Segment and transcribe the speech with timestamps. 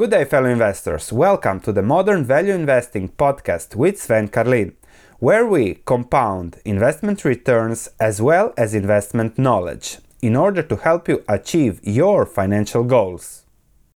[0.00, 1.12] Good day, fellow investors.
[1.12, 4.74] Welcome to the Modern Value Investing podcast with Sven Carlin,
[5.18, 11.22] where we compound investment returns as well as investment knowledge in order to help you
[11.28, 13.44] achieve your financial goals.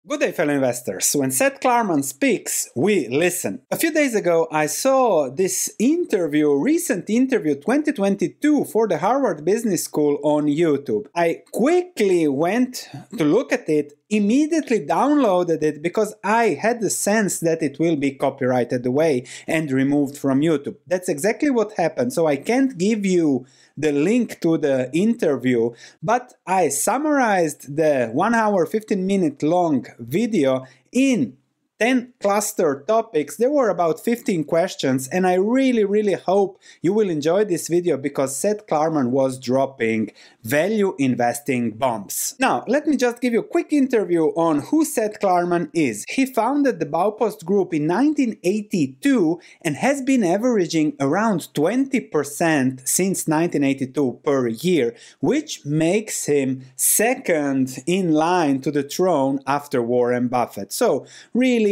[0.05, 1.13] Good day, fellow investors.
[1.15, 3.61] When Seth Klarman speaks, we listen.
[3.71, 9.85] A few days ago, I saw this interview, recent interview 2022 for the Harvard Business
[9.85, 11.07] School on YouTube.
[11.15, 17.39] I quickly went to look at it, immediately downloaded it because I had the sense
[17.39, 20.75] that it will be copyrighted away and removed from YouTube.
[20.87, 22.13] That's exactly what happened.
[22.13, 25.71] So I can't give you the link to the interview,
[26.01, 31.37] but I summarized the 1 hour 15 minute long video in
[31.79, 33.37] 10 cluster topics.
[33.37, 37.97] There were about 15 questions, and I really, really hope you will enjoy this video
[37.97, 40.11] because Seth Klarman was dropping
[40.43, 42.35] value investing bombs.
[42.39, 46.05] Now, let me just give you a quick interview on who Seth Klarman is.
[46.09, 54.19] He founded the Baupost Group in 1982 and has been averaging around 20% since 1982
[54.23, 60.71] per year, which makes him second in line to the throne after Warren Buffett.
[60.71, 61.62] So, really,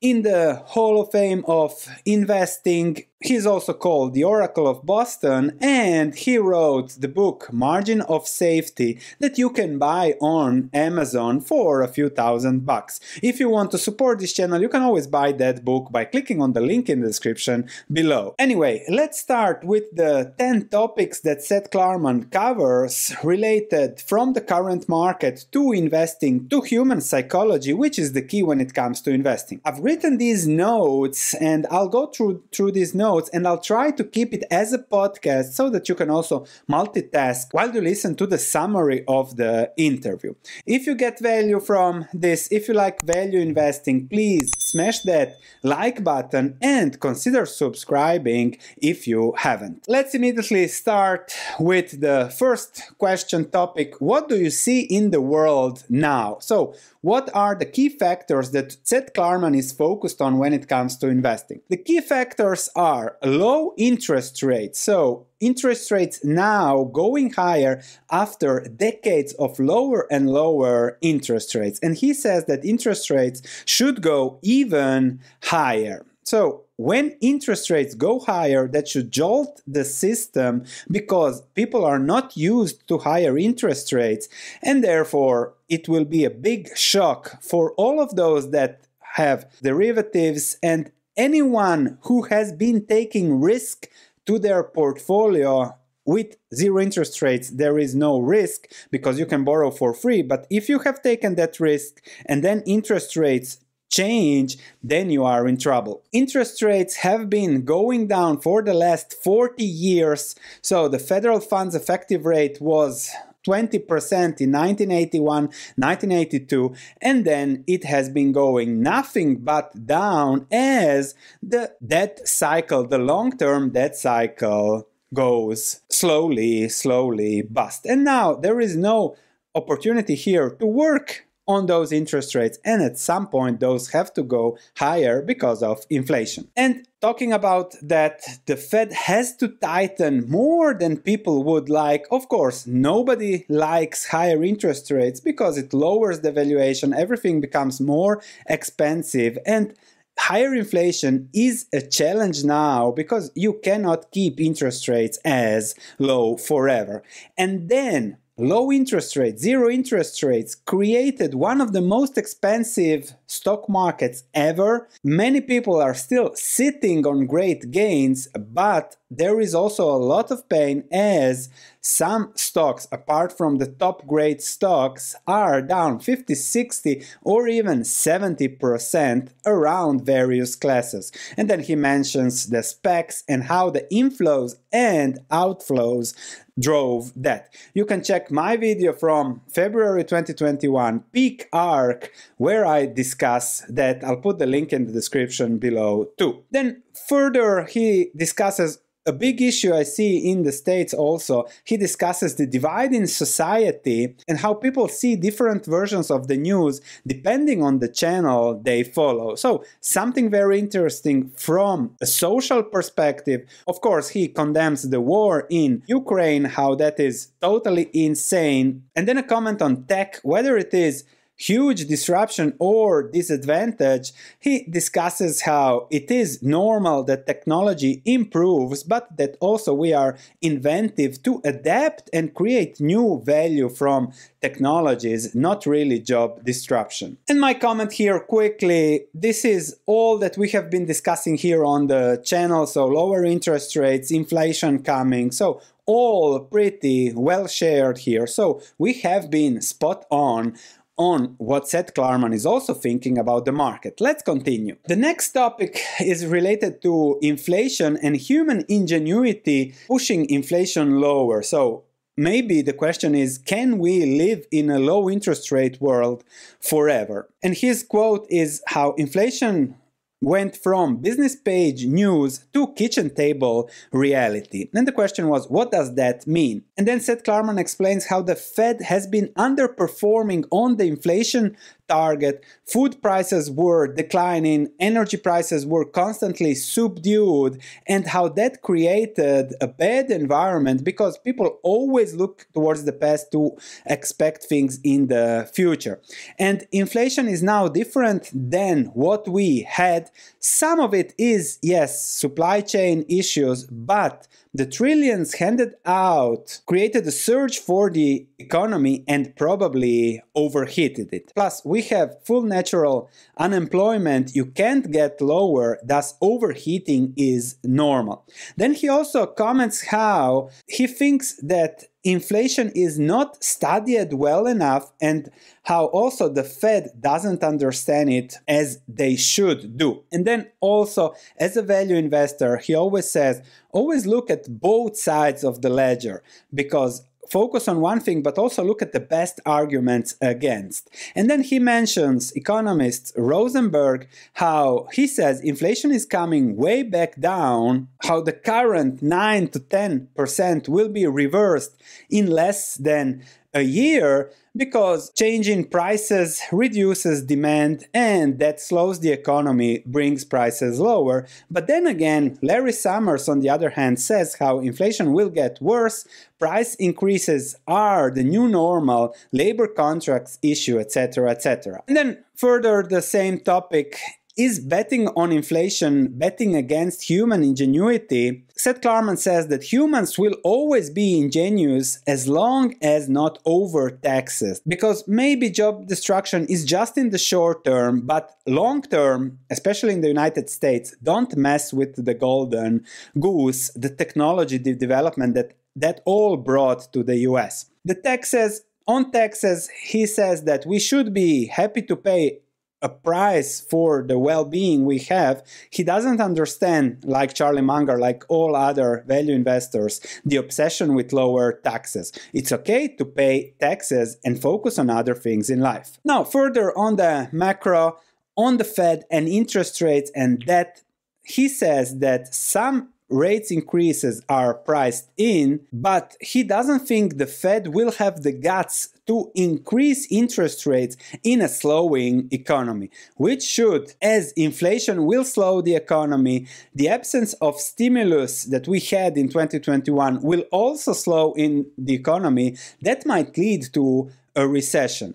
[0.00, 1.72] in the Hall of Fame of
[2.04, 8.26] investing He's also called the Oracle of Boston, and he wrote the book Margin of
[8.26, 12.98] Safety that you can buy on Amazon for a few thousand bucks.
[13.22, 16.42] If you want to support this channel, you can always buy that book by clicking
[16.42, 18.34] on the link in the description below.
[18.40, 24.88] Anyway, let's start with the 10 topics that Seth Klarman covers related from the current
[24.88, 29.60] market to investing to human psychology, which is the key when it comes to investing.
[29.64, 33.90] I've written these notes and I'll go through through these notes notes and I'll try
[33.98, 38.14] to keep it as a podcast so that you can also multitask while you listen
[38.16, 40.34] to the summary of the interview.
[40.66, 46.02] If you get value from this, if you like value investing, please smash that like
[46.02, 49.84] button and consider subscribing if you haven't.
[49.88, 53.88] Let's immediately start with the first question topic.
[54.00, 56.38] What do you see in the world now?
[56.40, 60.96] So, what are the key factors that Seth Klarman is focused on when it comes
[60.98, 61.60] to investing?
[61.68, 64.78] The key factors are low interest rates.
[64.78, 71.78] So, interest rates now going higher after decades of lower and lower interest rates.
[71.82, 76.06] And he says that interest rates should go even higher.
[76.24, 82.36] So, when interest rates go higher, that should jolt the system because people are not
[82.36, 84.28] used to higher interest rates,
[84.62, 88.80] and therefore it will be a big shock for all of those that
[89.14, 93.88] have derivatives and anyone who has been taking risk
[94.26, 99.70] to their portfolio with zero interest rates, there is no risk because you can borrow
[99.70, 100.22] for free.
[100.22, 103.58] But if you have taken that risk and then interest rates
[103.90, 106.02] change, then you are in trouble.
[106.12, 110.34] Interest rates have been going down for the last 40 years.
[110.62, 113.10] So the federal funds effective rate was
[113.46, 121.72] 20% in 1981, 1982, and then it has been going nothing but down as the
[121.84, 127.84] debt cycle, the long term debt cycle, goes slowly, slowly bust.
[127.84, 129.16] And now there is no
[129.54, 134.22] opportunity here to work on those interest rates and at some point those have to
[134.22, 136.48] go higher because of inflation.
[136.56, 142.06] And talking about that the Fed has to tighten more than people would like.
[142.10, 148.22] Of course, nobody likes higher interest rates because it lowers the valuation, everything becomes more
[148.48, 149.74] expensive and
[150.18, 157.02] higher inflation is a challenge now because you cannot keep interest rates as low forever.
[157.36, 163.68] And then low interest rates, zero interest rates, created one of the most expensive stock
[163.68, 164.88] markets ever.
[165.02, 170.48] Many people are still sitting on great gains, but there is also a lot of
[170.48, 171.48] pain as
[171.80, 179.30] some stocks, apart from the top grade stocks, are down 50, 60, or even 70%
[179.44, 181.10] around various classes.
[181.36, 186.14] And then he mentions the SPACs and how the inflows and outflows
[186.58, 187.52] drove that.
[187.74, 193.21] You can check my video from February 2021, Peak ARK, where I discuss
[193.68, 194.04] that.
[194.04, 196.44] I'll put the link in the description below too.
[196.50, 202.36] Then further, he discusses a big issue I see in the States also, he discusses
[202.36, 207.80] the divide in society and how people see different versions of the news depending on
[207.80, 209.34] the channel they follow.
[209.34, 213.44] So, something very interesting from a social perspective.
[213.66, 218.84] Of course, he condemns the war in Ukraine, how that is totally insane.
[218.94, 221.04] And then a comment on tech, whether it is
[221.46, 229.36] huge disruption or disadvantage, he discusses how it is normal that technology improves, but that
[229.40, 236.44] also we are inventive to adapt and create new value from technologies, not really job
[236.44, 237.16] disruption.
[237.28, 241.86] And my comment here quickly this is all that we have been discussing here on
[241.86, 242.66] the channel.
[242.66, 245.30] So, lower interest rates, inflation coming.
[245.30, 248.26] So, all pretty well shared here.
[248.26, 250.56] So, we have been spot on
[251.02, 254.00] on what Seth Klarman is also thinking about the market.
[254.00, 254.76] Let's continue.
[254.86, 261.42] The next topic is related to inflation and human ingenuity pushing inflation lower.
[261.42, 261.84] So,
[262.16, 266.24] maybe the question is can we live in a low interest rate world
[266.60, 267.28] forever?
[267.42, 269.76] And his quote is how inflation
[270.22, 274.70] went from business page news to kitchen table reality.
[274.72, 276.64] And the question was, what does that mean?
[276.78, 281.56] And then Seth Klarman explains how the Fed has been underperforming on the inflation
[281.92, 282.42] target.
[282.64, 290.10] Food prices were declining, energy prices were constantly subdued, and how that created a bad
[290.10, 293.40] environment because people always look towards the past to
[293.84, 296.00] expect things in the future.
[296.38, 299.48] And inflation is now different than what we
[299.80, 300.10] had.
[300.38, 301.90] Some of it is, yes,
[302.24, 309.34] supply chain issues, but the trillions handed out created a surge for the economy and
[309.34, 311.32] probably overheated it.
[311.34, 314.34] Plus, we have full natural unemployment.
[314.34, 318.24] You can't get lower, thus, overheating is normal.
[318.56, 325.30] Then he also comments how he thinks that inflation is not studied well enough and
[325.64, 330.02] how also the Fed doesn't understand it as they should do.
[330.10, 335.44] And then also, as a value investor, he always says, always look at both sides
[335.44, 340.14] of the ledger because focus on one thing, but also look at the best arguments
[340.20, 340.90] against.
[341.14, 347.88] And then he mentions economist Rosenberg, how he says inflation is coming way back down,
[348.02, 351.72] how the current 9 to 10% will be reversed
[352.10, 353.22] in less than
[353.54, 361.26] a year because changing prices reduces demand and that slows the economy, brings prices lower.
[361.50, 366.06] But then again, Larry Summers, on the other hand, says how inflation will get worse,
[366.38, 371.82] price increases are the new normal, labor contracts issue, etc., etc.
[371.88, 373.98] And then further, the same topic
[374.36, 378.44] is betting on inflation betting against human ingenuity?
[378.56, 384.60] Seth Klarman says that humans will always be ingenious as long as not over taxes.
[384.66, 390.00] Because maybe job destruction is just in the short term, but long term, especially in
[390.00, 392.84] the United States, don't mess with the golden
[393.18, 397.70] goose, the technology development that that all brought to the US.
[397.84, 402.40] The taxes on taxes, he says that we should be happy to pay
[402.82, 408.54] a price for the well-being we have he doesn't understand like charlie munger like all
[408.56, 412.12] other value investors the obsession with lower taxes.
[412.32, 415.98] It's okay to pay taxes and focus on other things in life.
[416.04, 417.98] Now further on the macro
[418.36, 420.82] on the fed and interest rates and debt
[421.24, 427.68] he says that some rates increases are priced in, but he doesn't think the Fed
[427.68, 434.32] will have the guts to increase interest rates in a slowing economy, which should, as
[434.32, 440.44] inflation will slow the economy, the absence of stimulus that we had in 2021 will
[440.50, 442.56] also slow in the economy.
[442.80, 445.14] That might lead to a recession.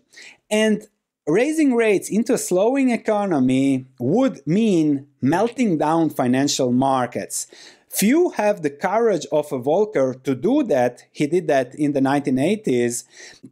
[0.51, 0.87] And
[1.27, 7.47] Raising rates into a slowing economy would mean melting down financial markets.
[7.97, 11.03] Few have the courage of a Volcker to do that.
[11.11, 13.05] He did that in the 1980s.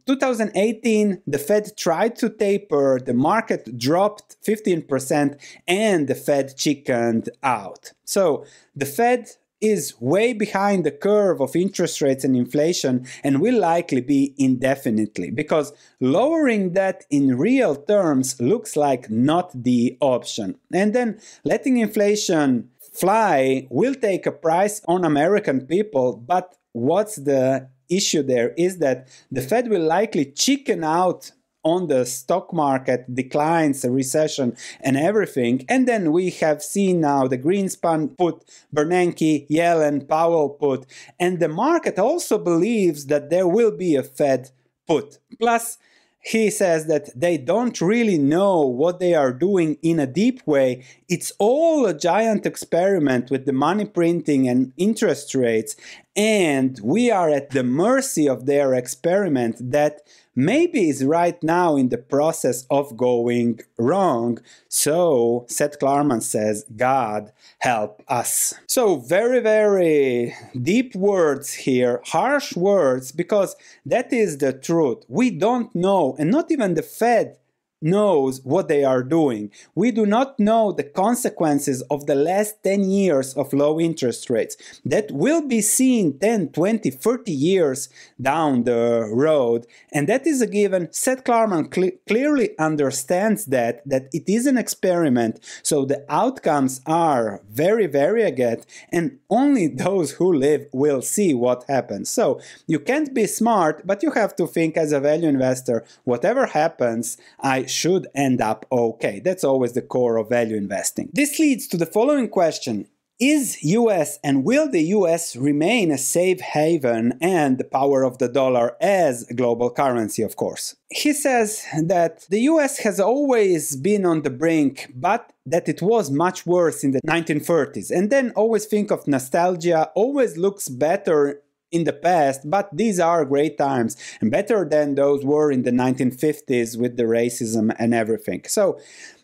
[0.06, 5.36] 2018, the Fed tried to taper, the market dropped 15%,
[5.66, 7.92] and the Fed chickened out.
[8.04, 8.44] So
[8.76, 14.00] the Fed is way behind the curve of interest rates and inflation and will likely
[14.00, 20.56] be indefinitely because lowering that in real terms looks like not the option.
[20.72, 27.68] And then letting inflation fly will take a price on American people, but what's the
[27.88, 33.84] issue there is that the Fed will likely chicken out on the stock market declines,
[33.84, 35.64] recession, and everything.
[35.68, 40.86] And then we have seen now the Greenspan put, Bernanke, Yellen, Powell put,
[41.18, 44.50] and the market also believes that there will be a Fed
[44.86, 45.18] put.
[45.40, 45.78] Plus,
[46.26, 50.82] he says that they don't really know what they are doing in a deep way.
[51.08, 55.76] It's all a giant experiment with the money printing and interest rates,
[56.16, 60.00] and we are at the mercy of their experiment that
[60.36, 64.38] maybe is right now in the process of going wrong.
[64.68, 68.54] So, Seth Klarman says, God help us.
[68.68, 75.04] So, very, very deep words here, harsh words, because that is the truth.
[75.08, 77.38] We don't know, and not even the Fed
[77.82, 79.50] knows what they are doing.
[79.74, 84.56] We do not know the consequences of the last 10 years of low interest rates
[84.84, 87.88] that will be seen 10, 20, 30 years
[88.20, 89.66] down the road.
[89.92, 90.88] And that is a given.
[90.92, 95.40] Seth Klarman cl- clearly understands that, that it is an experiment.
[95.62, 102.10] So the outcomes are very variegate and only those who live will see what happens.
[102.10, 106.46] So you can't be smart, but you have to think as a value investor, whatever
[106.46, 109.20] happens, I should end up okay.
[109.20, 111.10] That's always the core of value investing.
[111.12, 112.86] This leads to the following question
[113.18, 118.28] is US and will the US remain a safe haven and the power of the
[118.28, 120.76] dollar as a global currency, of course?
[120.90, 126.10] He says that the US has always been on the brink, but that it was
[126.10, 127.90] much worse in the 1930s.
[127.90, 133.24] And then always think of nostalgia, always looks better in the past, but these are
[133.24, 138.42] great times and better than those were in the 1950s with the racism and everything.
[138.46, 138.78] So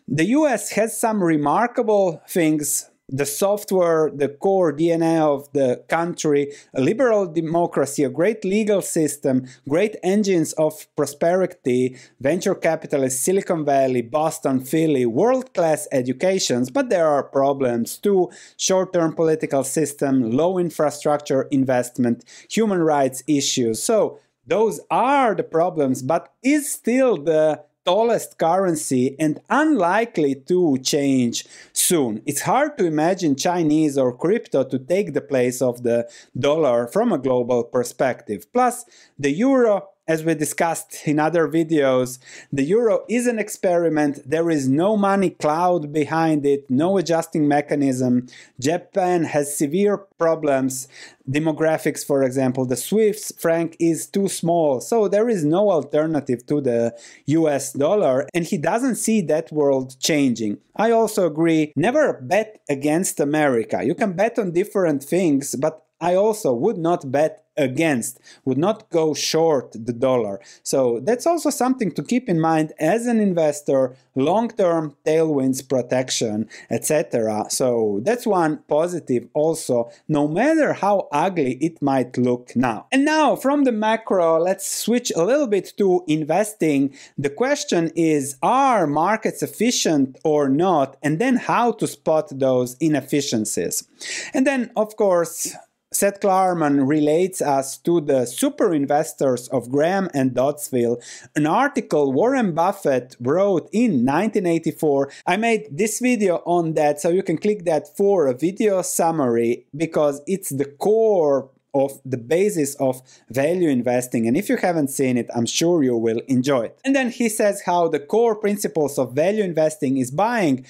[0.07, 6.81] the US has some remarkable things the software, the core DNA of the country, a
[6.81, 14.61] liberal democracy, a great legal system, great engines of prosperity, venture capitalists, Silicon Valley, Boston,
[14.61, 21.43] Philly, world class educations, but there are problems too short term political system, low infrastructure
[21.51, 23.83] investment, human rights issues.
[23.83, 31.45] So, those are the problems, but is still the tallest currency and unlikely to change
[31.73, 32.21] soon.
[32.25, 37.11] It's hard to imagine Chinese or crypto to take the place of the dollar from
[37.11, 38.51] a global perspective.
[38.53, 38.85] Plus,
[39.17, 42.19] the euro as we discussed in other videos,
[42.51, 44.19] the euro is an experiment.
[44.25, 48.27] There is no money cloud behind it, no adjusting mechanism.
[48.59, 50.87] Japan has severe problems.
[51.29, 56.59] Demographics, for example, the Swiss franc is too small, so there is no alternative to
[56.59, 56.93] the
[57.27, 60.57] US dollar, and he doesn't see that world changing.
[60.75, 63.83] I also agree never bet against America.
[63.83, 68.89] You can bet on different things, but I also would not bet against, would not
[68.89, 70.39] go short the dollar.
[70.63, 77.45] So that's also something to keep in mind as an investor, long-term tailwinds protection, etc.
[77.49, 82.87] So that's one positive also, no matter how ugly it might look now.
[82.91, 86.95] And now from the macro, let's switch a little bit to investing.
[87.17, 90.97] The question is, are markets efficient or not?
[91.01, 93.87] And then how to spot those inefficiencies.
[94.33, 95.55] And then, of course,
[95.93, 101.01] Seth Klarman relates us to the super investors of Graham and Doddsville,
[101.35, 105.11] an article Warren Buffett wrote in 1984.
[105.27, 109.65] I made this video on that, so you can click that for a video summary
[109.75, 114.27] because it's the core of the basis of value investing.
[114.27, 116.79] And if you haven't seen it, I'm sure you will enjoy it.
[116.85, 120.65] And then he says how the core principles of value investing is buying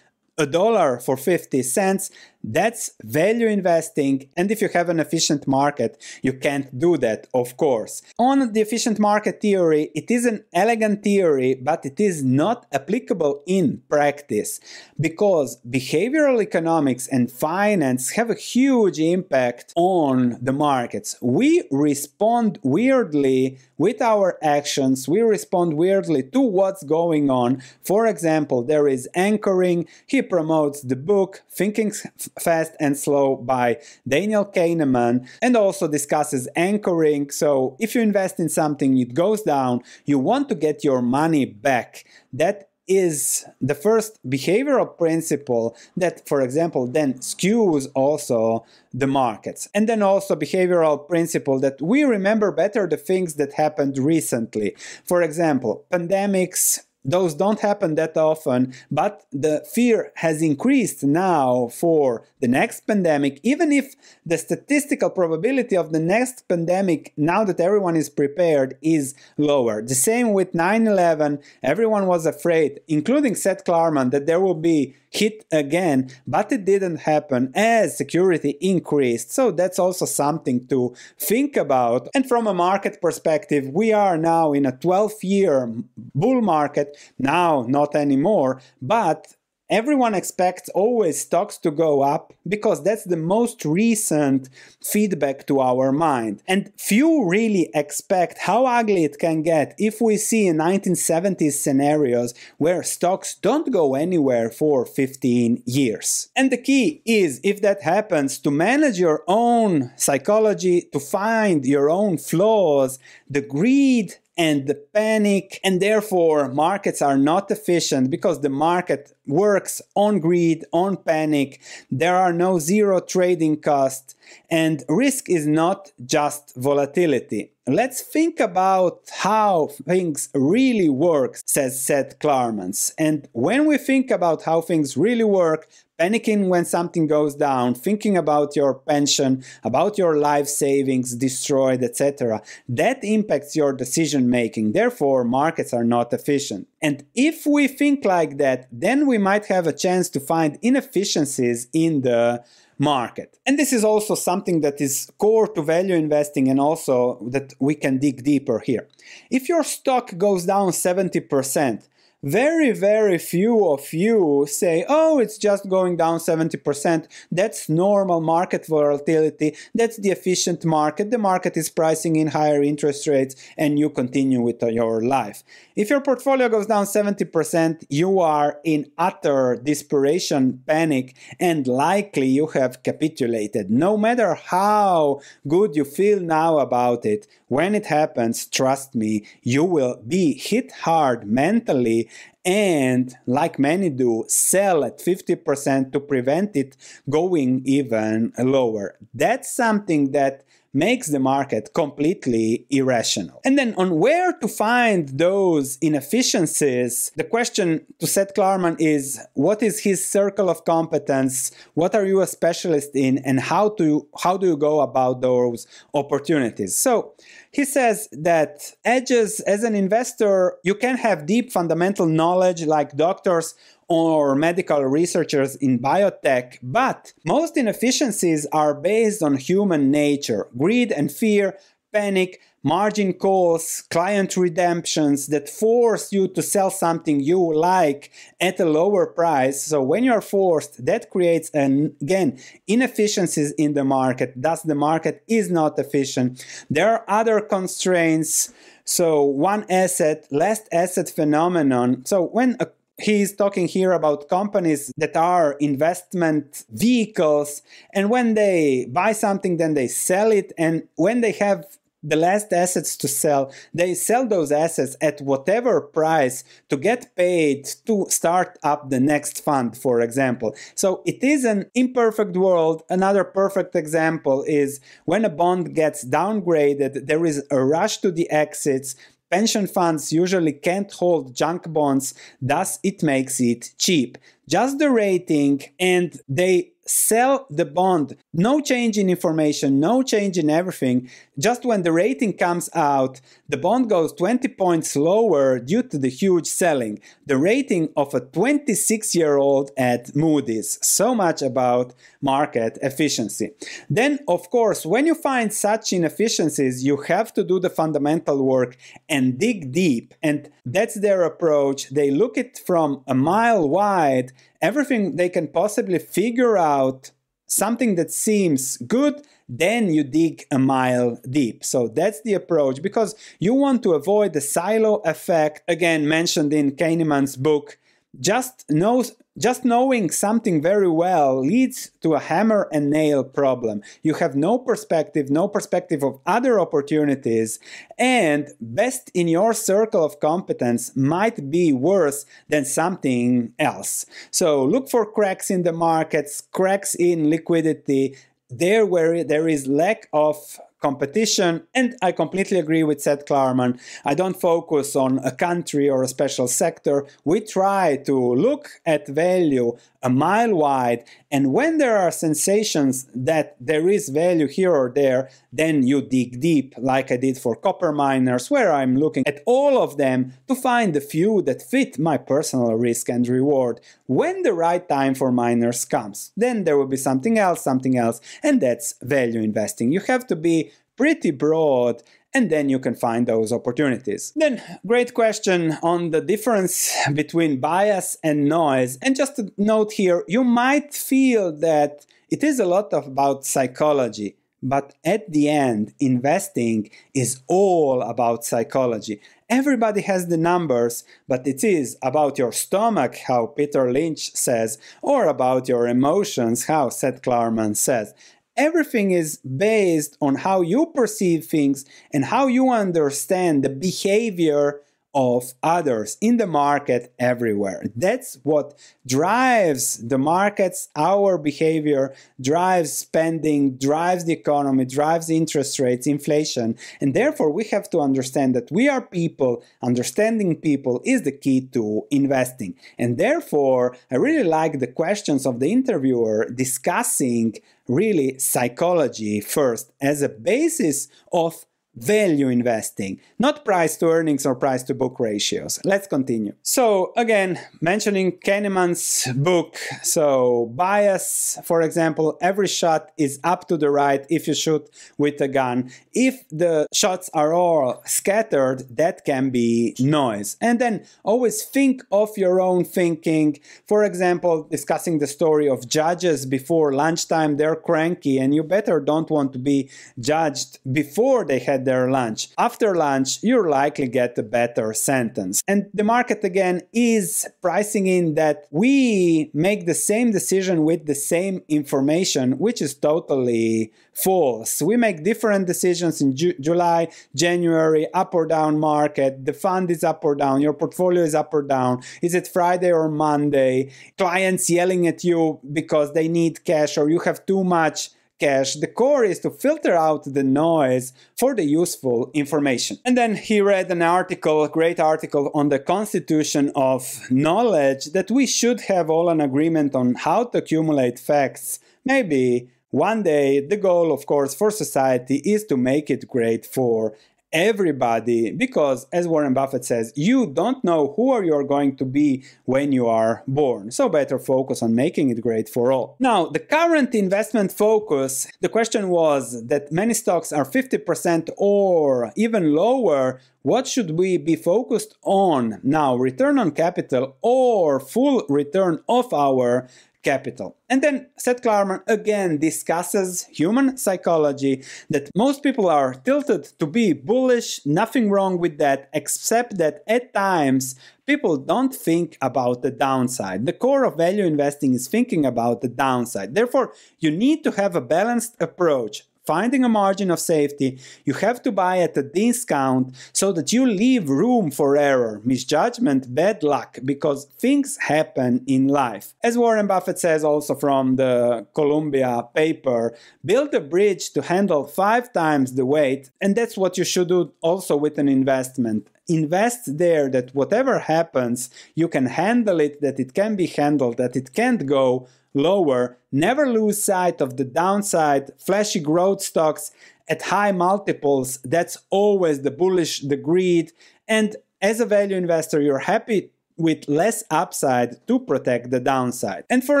[0.38, 2.10] a dollar for 50 cents
[2.44, 4.28] that's value investing.
[4.36, 8.02] And if you have an efficient market, you can't do that, of course.
[8.18, 13.42] On the efficient market theory, it is an elegant theory, but it is not applicable
[13.46, 14.60] in practice
[15.00, 21.16] because behavioral economics and finance have a huge impact on the markets.
[21.20, 27.62] We respond weirdly with our actions, we respond weirdly to what's going on.
[27.82, 29.88] For example, there is anchoring.
[30.06, 31.92] He promotes the book Thinking
[32.40, 37.30] Fast and Slow by Daniel Kahneman and also discusses anchoring.
[37.30, 41.44] So if you invest in something, it goes down, you want to get your money
[41.44, 42.04] back.
[42.32, 49.68] That is the first behavioral principle that, for example, then skews also the markets.
[49.74, 54.74] And then also behavioral principle that we remember better the things that happened recently.
[55.04, 62.24] For example, pandemics, those don't happen that often, but the fear has increased now for
[62.40, 63.94] the next pandemic, even if
[64.24, 69.82] the statistical probability of the next pandemic, now that everyone is prepared, is lower.
[69.82, 74.94] The same with 9 11, everyone was afraid, including Seth Klarman, that there will be
[75.12, 79.30] hit again, but it didn't happen as security increased.
[79.32, 82.08] So that's also something to think about.
[82.14, 85.72] And from a market perspective, we are now in a 12 year
[86.14, 86.96] bull market.
[87.18, 89.34] Now, not anymore, but
[89.72, 94.50] Everyone expects always stocks to go up because that's the most recent
[94.82, 96.42] feedback to our mind.
[96.46, 102.34] And few really expect how ugly it can get if we see in 1970s scenarios
[102.58, 106.28] where stocks don't go anywhere for 15 years.
[106.36, 111.88] And the key is, if that happens, to manage your own psychology, to find your
[111.88, 112.98] own flaws,
[113.30, 119.82] the greed and the panic, and therefore markets are not efficient because the market works
[119.94, 121.60] on greed, on panic.
[121.90, 124.14] There are no zero trading costs,
[124.50, 127.52] and risk is not just volatility.
[127.66, 132.92] Let's think about how things really work, says Seth Klarmans.
[132.98, 135.68] And when we think about how things really work,
[136.02, 142.42] panicking when something goes down, thinking about your pension, about your life savings destroyed, etc.,
[142.68, 144.72] that impacts your decision making.
[144.72, 146.66] Therefore, markets are not efficient.
[146.80, 151.68] And if we think like that, then we might have a chance to find inefficiencies
[151.72, 152.42] in the
[152.78, 153.38] market.
[153.46, 157.76] And this is also something that is core to value investing and also that we
[157.76, 158.88] can dig deeper here.
[159.30, 161.86] If your stock goes down 70%,
[162.22, 167.08] very, very few of you say, oh, it's just going down 70%.
[167.32, 169.56] That's normal market volatility.
[169.74, 171.10] That's the efficient market.
[171.10, 175.42] The market is pricing in higher interest rates and you continue with your life.
[175.74, 182.46] If your portfolio goes down 70%, you are in utter desperation, panic, and likely you
[182.48, 183.70] have capitulated.
[183.70, 189.64] No matter how good you feel now about it, when it happens, trust me, you
[189.64, 192.08] will be hit hard mentally
[192.44, 196.76] and like many do sell at 50% to prevent it
[197.08, 203.40] going even lower that's something that makes the market completely irrational.
[203.44, 209.62] And then on where to find those inefficiencies, the question to Seth Klarman is what
[209.62, 211.50] is his circle of competence?
[211.74, 213.18] What are you a specialist in?
[213.18, 216.76] And how to how do you go about those opportunities?
[216.76, 217.14] So
[217.52, 223.54] he says that edges as an investor, you can have deep fundamental knowledge like doctors
[223.88, 230.48] or medical researchers in biotech, but most inefficiencies are based on human nature.
[230.56, 231.58] Greed and fear,
[231.92, 238.64] panic, margin calls, client redemptions that force you to sell something you like at a
[238.64, 239.62] lower price.
[239.62, 244.32] So when you're forced, that creates an, again inefficiencies in the market.
[244.36, 246.44] Thus, the market is not efficient.
[246.70, 248.52] There are other constraints.
[248.84, 252.04] So one asset, last asset phenomenon.
[252.04, 258.86] So when a he's talking here about companies that are investment vehicles and when they
[258.90, 261.64] buy something then they sell it and when they have
[262.02, 267.66] the last assets to sell, they sell those assets at whatever price to get paid
[267.86, 270.54] to start up the next fund, for example.
[270.74, 272.82] So it is an imperfect world.
[272.90, 278.30] Another perfect example is when a bond gets downgraded, there is a rush to the
[278.30, 278.96] exits
[279.32, 284.18] pension funds usually can't hold junk bonds, thus, it makes it cheap.
[284.46, 288.16] Just the rating, and they sell the bond.
[288.32, 291.08] No change in information, no change in everything.
[291.38, 296.08] Just when the rating comes out, the bond goes 20 points lower due to the
[296.08, 296.98] huge selling.
[297.26, 300.78] The rating of a 26 year old at Moody's.
[300.82, 303.52] So much about market efficiency.
[303.88, 308.76] Then, of course, when you find such inefficiencies, you have to do the fundamental work
[309.08, 310.14] and dig deep.
[310.22, 311.90] And that's their approach.
[311.90, 314.32] They look it from a mile wide
[314.62, 317.10] everything they can possibly figure out
[317.46, 321.62] something that seems good then you dig a mile deep.
[321.62, 326.72] So that's the approach because you want to avoid the silo effect again mentioned in
[326.72, 327.78] kahneman's book
[328.18, 333.82] just knows just knowing something very well leads to a hammer and nail problem.
[334.02, 337.58] You have no perspective, no perspective of other opportunities,
[337.98, 344.04] and best in your circle of competence might be worse than something else.
[344.30, 348.16] So look for cracks in the markets, cracks in liquidity,
[348.50, 351.62] there where there is lack of competition.
[351.74, 353.80] And I completely agree with Seth Klarman.
[354.04, 357.06] I don't focus on a country or a special sector.
[357.24, 361.04] We try to look at value a mile wide.
[361.30, 366.40] And when there are sensations that there is value here or there, then you dig
[366.40, 370.54] deep, like I did for copper miners, where I'm looking at all of them to
[370.54, 373.80] find the few that fit my personal risk and reward.
[374.06, 378.20] When the right time for miners comes, then there will be something else, something else,
[378.42, 379.92] and that's value investing.
[379.92, 382.02] You have to be pretty broad
[382.34, 384.32] and then you can find those opportunities.
[384.34, 388.98] Then, great question on the difference between bias and noise.
[389.02, 394.36] And just to note here, you might feel that it is a lot about psychology.
[394.62, 399.20] But at the end, investing is all about psychology.
[399.50, 405.26] Everybody has the numbers, but it is about your stomach, how Peter Lynch says, or
[405.26, 408.14] about your emotions, how Seth Klarman says.
[408.56, 414.80] Everything is based on how you perceive things and how you understand the behavior
[415.14, 417.82] of others in the market everywhere.
[417.94, 426.06] That's what drives the markets, our behavior, drives spending, drives the economy, drives interest rates,
[426.06, 426.76] inflation.
[427.00, 429.62] And therefore, we have to understand that we are people.
[429.82, 432.74] Understanding people is the key to investing.
[432.98, 437.56] And therefore, I really like the questions of the interviewer discussing
[437.92, 444.82] really psychology first as a basis of value investing, not price to earnings or price
[444.84, 445.78] to book ratios.
[445.84, 446.54] Let's continue.
[446.62, 449.76] So, again, mentioning Kahneman's book.
[450.02, 455.40] So, bias, for example, every shot is up to the right if you shoot with
[455.40, 455.90] a gun.
[456.14, 460.56] If the shots are all scattered, that can be noise.
[460.60, 463.58] And then always think of your own thinking.
[463.86, 469.30] For example, discussing the story of judges before lunchtime, they're cranky, and you better don't
[469.30, 472.48] want to be judged before they had their lunch.
[472.58, 475.62] After lunch, you'll likely get a better sentence.
[475.66, 481.14] And the market again is pricing in that we make the same decision with the
[481.14, 484.82] same information, which is totally false.
[484.82, 489.44] We make different decisions in Ju- July, January, up or down market.
[489.44, 490.60] The fund is up or down.
[490.60, 492.02] Your portfolio is up or down.
[492.20, 493.92] Is it Friday or Monday?
[494.18, 498.10] Clients yelling at you because they need cash or you have too much
[498.42, 502.98] cash, the core is to filter out the noise for the useful information.
[503.04, 508.30] And then he read an article, a great article on the constitution of knowledge that
[508.30, 511.78] we should have all an agreement on how to accumulate facts.
[512.04, 517.14] Maybe one day, the goal, of course, for society is to make it great for
[517.52, 522.44] everybody because as warren buffett says you don't know who you are going to be
[522.64, 523.90] when you are born.
[523.90, 526.16] So better focus on making it great for all.
[526.18, 532.74] Now the current investment focus the question was that many stocks are 50% or even
[532.74, 533.40] lower.
[533.62, 536.16] What should we be focused on now?
[536.16, 539.88] Return on capital or full return of our
[540.22, 540.76] capital.
[540.88, 547.12] And then Seth Klarman again discusses human psychology that most people are tilted to be
[547.12, 553.66] bullish, nothing wrong with that, except that at times people don't think about the downside.
[553.66, 556.54] The core of value investing is thinking about the downside.
[556.54, 561.62] Therefore, you need to have a balanced approach finding a margin of safety, you have
[561.62, 566.98] to buy at a discount so that you leave room for error, misjudgment, bad luck,
[567.04, 569.34] because things happen in life.
[569.42, 575.32] As Warren Buffett says also from the Columbia paper, build a bridge to handle five
[575.32, 580.28] times the weight, and that's what you should do also with an investment invest there
[580.28, 584.84] that whatever happens, you can handle it, that it can be handled, that it can't
[584.84, 586.18] go lower.
[586.30, 589.92] Never lose sight of the downside, flashy growth stocks
[590.28, 591.58] at high multiples.
[591.64, 593.92] That's always the bullish, the greed.
[594.28, 599.64] And as a value investor, you're happy with less upside to protect the downside.
[599.68, 600.00] And for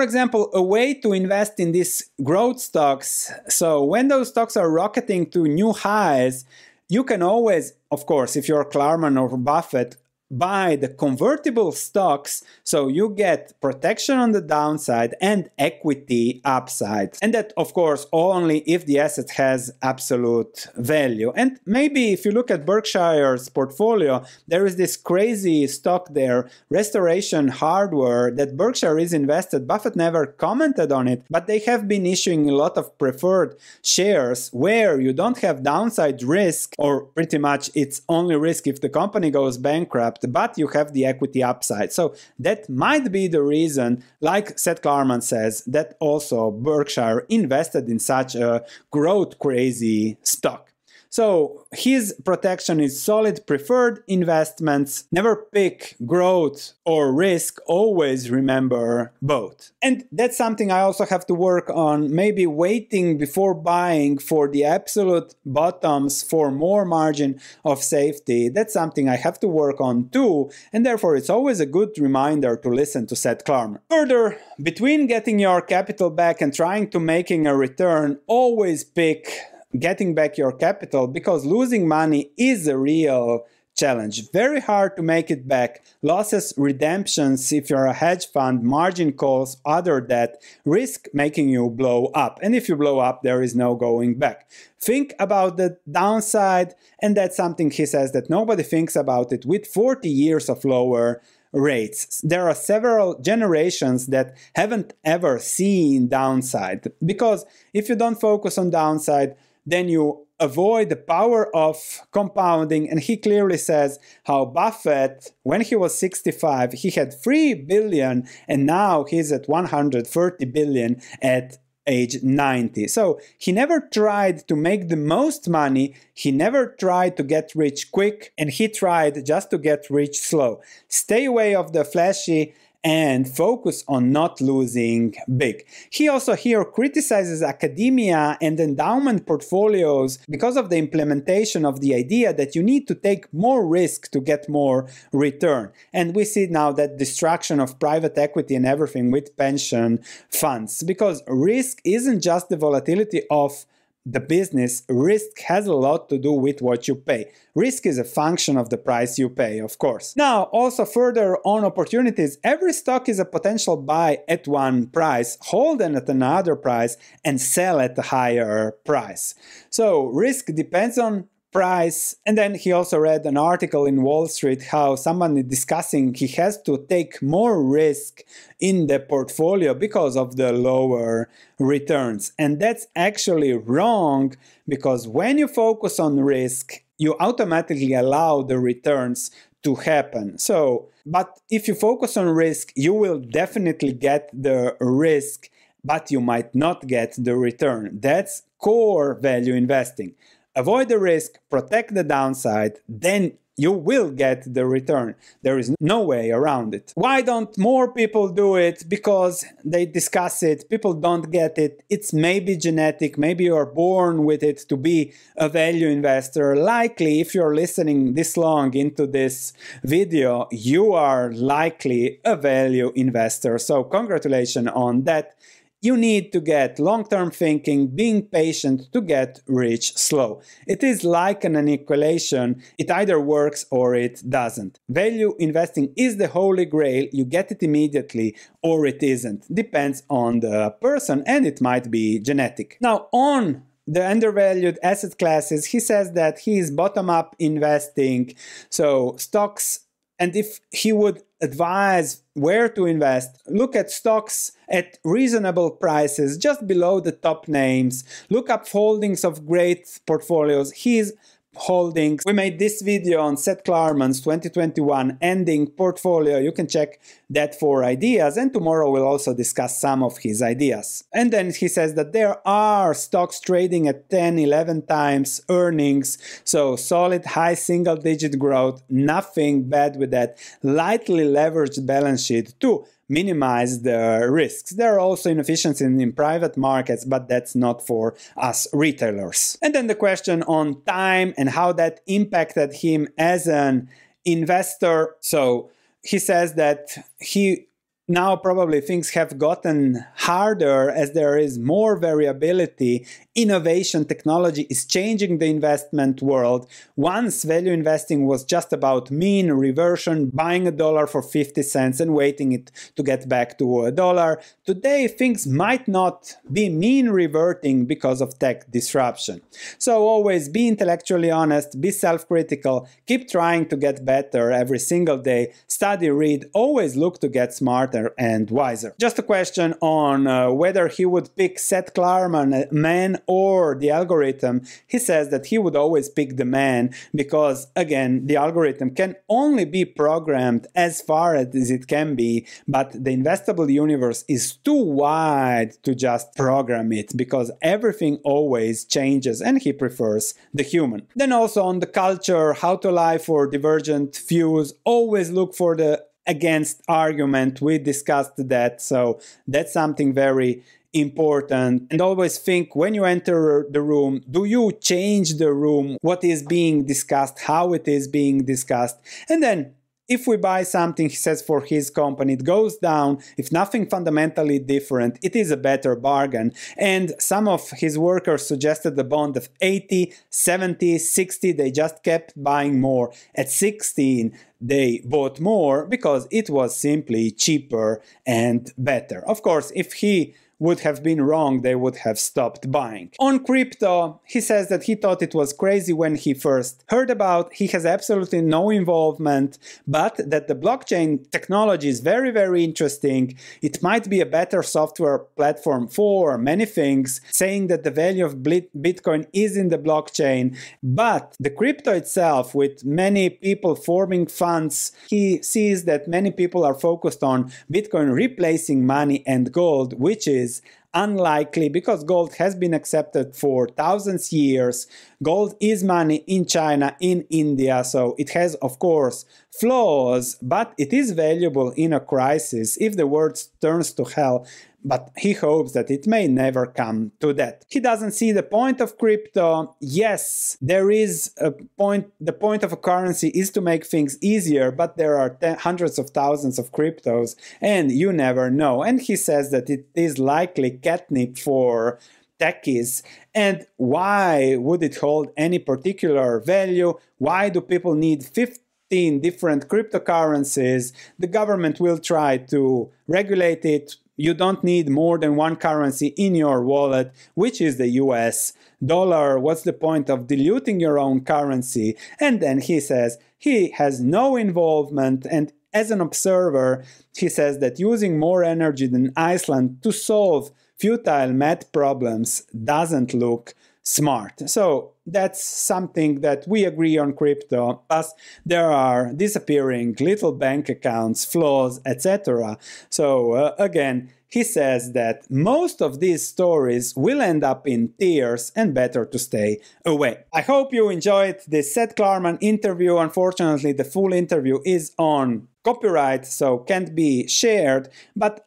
[0.00, 5.30] example, a way to invest in these growth stocks so when those stocks are rocketing
[5.30, 6.44] to new highs,
[6.88, 9.96] you can always, of course, if you're Klarman or Buffett,
[10.32, 17.16] buy the convertible stocks so you get protection on the downside and equity upside.
[17.20, 21.32] And that, of course, only if the asset has absolute value.
[21.36, 27.48] And maybe if you look at Berkshire's portfolio, there is this crazy stock there, Restoration
[27.48, 29.68] Hardware, that Berkshire is invested.
[29.68, 34.48] Buffett never commented on it, but they have been issuing a lot of preferred shares
[34.52, 39.30] where you don't have downside risk, or pretty much it's only risk if the company
[39.30, 41.92] goes bankrupt but you have the equity upside.
[41.92, 47.98] So that might be the reason, like Seth Klarman says, that also Berkshire invested in
[47.98, 50.71] such a growth crazy stock.
[51.12, 55.04] So his protection is solid preferred investments.
[55.12, 57.58] Never pick growth or risk.
[57.66, 59.72] Always remember both.
[59.82, 62.14] And that's something I also have to work on.
[62.14, 68.48] Maybe waiting before buying for the absolute bottoms for more margin of safety.
[68.48, 70.50] That's something I have to work on too.
[70.72, 73.80] And therefore, it's always a good reminder to listen to Seth Klarman.
[73.90, 79.28] Further, between getting your capital back and trying to making a return, always pick
[79.78, 84.30] getting back your capital because losing money is a real challenge.
[84.30, 85.82] Very hard to make it back.
[86.02, 92.06] Losses, redemptions, if you're a hedge fund, margin calls, other debt, risk making you blow
[92.14, 92.38] up.
[92.42, 94.50] And if you blow up, there is no going back.
[94.80, 99.66] Think about the downside, and that's something he says that nobody thinks about it with
[99.66, 102.20] 40 years of lower rates.
[102.22, 108.70] There are several generations that haven't ever seen downside because if you don't focus on
[108.70, 112.90] downside, then you avoid the power of compounding.
[112.90, 118.66] And he clearly says how Buffett, when he was 65, he had 3 billion and
[118.66, 122.88] now he's at 130 billion at age 90.
[122.88, 127.90] So he never tried to make the most money, he never tried to get rich
[127.90, 130.60] quick, and he tried just to get rich slow.
[130.88, 135.64] Stay away of the flashy and focus on not losing big.
[135.90, 142.32] He also here criticizes academia and endowment portfolios because of the implementation of the idea
[142.34, 145.70] that you need to take more risk to get more return.
[145.92, 151.22] And we see now that destruction of private equity and everything with pension funds because
[151.26, 153.64] risk isn't just the volatility of
[154.04, 157.30] the business, risk has a lot to do with what you pay.
[157.54, 160.16] Risk is a function of the price you pay, of course.
[160.16, 165.78] Now, also further on opportunities, every stock is a potential buy at one price, hold
[165.78, 169.34] them at another price, and sell at a higher price.
[169.70, 172.16] So, risk depends on price.
[172.26, 176.26] And then he also read an article in Wall Street how someone is discussing he
[176.28, 178.22] has to take more risk
[178.58, 182.32] in the portfolio because of the lower returns.
[182.38, 184.34] And that's actually wrong
[184.66, 189.30] because when you focus on risk, you automatically allow the returns
[189.62, 190.38] to happen.
[190.38, 195.50] So, but if you focus on risk, you will definitely get the risk,
[195.84, 197.98] but you might not get the return.
[198.00, 200.14] That's core value investing
[200.54, 205.14] avoid the risk, protect the downside, then you will get the return.
[205.42, 206.92] There is no way around it.
[206.94, 208.84] Why don't more people do it?
[208.88, 211.84] Because they discuss it, people don't get it.
[211.90, 216.56] It's maybe genetic, maybe you're born with it to be a value investor.
[216.56, 219.52] Likely, if you're listening this long into this
[219.84, 223.58] video, you are likely a value investor.
[223.58, 225.34] So, congratulations on that
[225.82, 230.40] you need to get long term thinking, being patient to get rich slow.
[230.66, 234.78] It is like an equation, it either works or it doesn't.
[234.88, 239.52] Value investing is the holy grail, you get it immediately or it isn't.
[239.52, 242.78] Depends on the person and it might be genetic.
[242.80, 248.32] Now, on the undervalued asset classes, he says that he is bottom up investing,
[248.70, 249.80] so stocks
[250.22, 256.64] and if he would advise where to invest, look at stocks at reasonable prices just
[256.68, 260.70] below the top names, look up holdings of great portfolios.
[260.70, 261.12] He's
[261.54, 262.22] holdings.
[262.24, 266.38] We made this video on Seth Klarman's 2021 ending portfolio.
[266.38, 268.36] You can check that for ideas.
[268.36, 271.04] And tomorrow we'll also discuss some of his ideas.
[271.12, 276.18] And then he says that there are stocks trading at 10, 11 times earnings.
[276.44, 278.82] So solid high single digit growth.
[278.88, 280.38] Nothing bad with that.
[280.62, 284.70] Lightly leveraged balance sheet too minimize the risks.
[284.70, 289.58] There are also inefficiencies in, in private markets, but that's not for us retailers.
[289.62, 293.88] And then the question on time and how that impacted him as an
[294.24, 295.16] investor.
[295.20, 295.70] So
[296.02, 297.66] he says that he
[298.08, 305.38] now probably things have gotten harder as there is more variability innovation technology is changing
[305.38, 306.68] the investment world.
[306.96, 312.14] Once value investing was just about mean reversion, buying a dollar for 50 cents and
[312.14, 314.40] waiting it to get back to a dollar.
[314.66, 319.40] Today, things might not be mean reverting because of tech disruption.
[319.78, 325.18] So always be intellectually honest, be self critical, keep trying to get better every single
[325.18, 327.54] day, study, read, always look to get
[327.92, 328.94] smarter and wiser.
[328.98, 334.62] Just a question on uh, whether he would pick Seth Klarman, man or the algorithm,
[334.86, 339.64] he says that he would always pick the man because, again, the algorithm can only
[339.64, 345.72] be programmed as far as it can be, but the investable universe is too wide
[345.82, 351.02] to just program it because everything always changes and he prefers the human.
[351.16, 356.04] Then, also on the culture, how to lie for divergent views, always look for the
[356.26, 357.60] against argument.
[357.60, 358.80] We discussed that.
[358.80, 364.70] So that's something very important and always think when you enter the room do you
[364.72, 368.98] change the room what is being discussed how it is being discussed
[369.30, 369.72] and then
[370.08, 373.22] if we buy something, he says, for his company, it goes down.
[373.36, 376.52] If nothing fundamentally different, it is a better bargain.
[376.76, 381.52] And some of his workers suggested the bond of 80, 70, 60.
[381.52, 383.12] They just kept buying more.
[383.34, 389.26] At 16, they bought more because it was simply cheaper and better.
[389.26, 393.10] Of course, if he would have been wrong, they would have stopped buying.
[393.18, 397.52] On crypto, he says that he thought it was crazy when he first heard about.
[397.52, 403.36] He has absolutely no involvement, but that the blockchain technology is very, very interesting.
[403.60, 408.36] It might be a better software platform for many things, saying that the value of
[408.36, 415.42] Bitcoin is in the blockchain, but the crypto itself, with many people forming funds, he
[415.42, 420.62] sees that many people are focused on Bitcoin replacing money and gold, which is is
[420.94, 424.86] unlikely because gold has been accepted for thousands years.
[425.22, 429.24] Gold is money in China, in India, so it has, of course,
[429.58, 432.76] flaws, but it is valuable in a crisis.
[432.80, 434.46] If the world turns to hell,
[434.84, 437.64] but he hopes that it may never come to that.
[437.68, 439.76] He doesn't see the point of crypto.
[439.80, 444.70] Yes, there is a point, the point of a currency is to make things easier,
[444.70, 448.82] but there are ten, hundreds of thousands of cryptos and you never know.
[448.82, 451.98] And he says that it is likely catnip for
[452.40, 453.02] techies
[453.34, 456.94] and why would it hold any particular value?
[457.18, 460.92] Why do people need 15 different cryptocurrencies?
[461.18, 466.36] The government will try to regulate it you don't need more than one currency in
[466.36, 468.52] your wallet, which is the US
[468.84, 469.36] dollar.
[469.36, 471.96] What's the point of diluting your own currency?
[472.20, 476.84] And then he says he has no involvement and as an observer,
[477.16, 482.42] he says that using more energy than Iceland to solve futile math problems
[482.74, 484.48] doesn't look smart.
[484.48, 487.82] So that's something that we agree on crypto.
[487.88, 488.14] Plus,
[488.46, 492.58] there are disappearing little bank accounts, flaws, etc.
[492.90, 498.50] So uh, again, he says that most of these stories will end up in tears
[498.56, 500.24] and better to stay away.
[500.32, 502.96] I hope you enjoyed this Seth Klarman interview.
[502.96, 508.46] Unfortunately, the full interview is on copyright, so can't be shared, but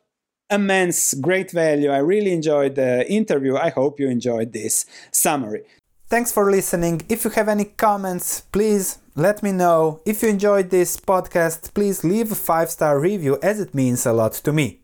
[0.49, 1.89] immense great value.
[1.89, 3.55] I really enjoyed the interview.
[3.55, 5.63] I hope you enjoyed this summary.
[6.07, 7.01] Thanks for listening.
[7.09, 10.01] If you have any comments, please let me know.
[10.05, 14.13] If you enjoyed this podcast, please leave a five star review as it means a
[14.13, 14.81] lot to me.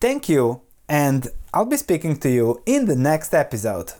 [0.00, 3.92] Thank you, and I'll be speaking to you in the next episode.